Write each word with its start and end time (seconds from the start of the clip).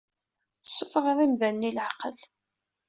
Tessufɣeḍ 0.63 1.17
imdanen 1.25 1.67
i 1.69 1.71
leɛqel. 1.71 2.17